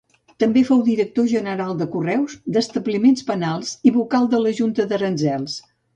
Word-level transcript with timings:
També 0.43 0.61
fou 0.69 0.79
director 0.85 1.27
general 1.33 1.75
de 1.81 1.87
Correus, 1.95 2.37
d'Establiments 2.55 3.27
Penals 3.29 3.75
i 3.91 3.95
vocal 3.99 4.27
de 4.33 4.41
la 4.47 4.55
Junta 4.61 4.87
d'Aranzels. 4.95 5.61